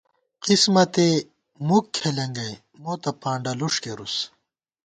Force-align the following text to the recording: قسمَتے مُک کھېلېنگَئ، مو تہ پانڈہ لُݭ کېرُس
قسمَتے 0.43 1.09
مُک 1.67 1.85
کھېلېنگَئ، 1.95 2.53
مو 2.81 2.93
تہ 3.01 3.11
پانڈہ 3.21 3.51
لُݭ 3.59 3.75
کېرُس 3.83 4.15